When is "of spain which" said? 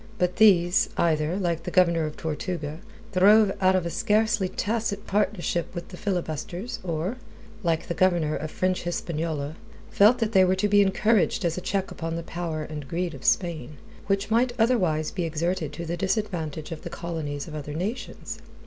13.13-14.31